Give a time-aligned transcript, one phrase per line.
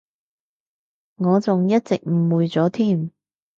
[1.17, 3.11] 我仲一直誤會咗添